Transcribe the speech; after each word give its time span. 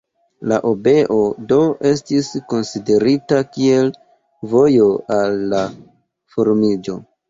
La 0.51 0.55
obeo, 0.69 1.17
do, 1.51 1.57
estis 1.91 2.31
konsiderita 2.55 3.45
kiel 3.53 3.95
vojo 4.57 4.93
al 5.21 5.41
la 5.57 5.65
formiĝo. 6.37 7.03